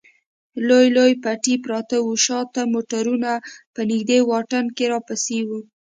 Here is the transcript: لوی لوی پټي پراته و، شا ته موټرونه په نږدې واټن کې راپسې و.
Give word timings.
لوی 0.67 0.87
لوی 0.97 1.13
پټي 1.23 1.55
پراته 1.63 1.97
و، 2.01 2.07
شا 2.25 2.39
ته 2.53 2.61
موټرونه 2.73 3.31
په 3.73 3.81
نږدې 3.89 4.17
واټن 4.29 4.65
کې 4.75 4.85
راپسې 4.93 5.39
و. 5.47 5.49